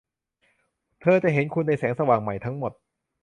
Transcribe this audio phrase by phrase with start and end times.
[1.01, 2.73] เธอจะเห็นคุณในแสงสว่างใหม่ทั้งหมด